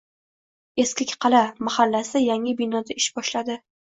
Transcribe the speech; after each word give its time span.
“Eskiqal’a” 0.83 1.41
mahallasi 1.67 2.23
yangi 2.25 2.59
binoda 2.63 2.99
ish 3.03 3.09
boshladi 3.21 3.59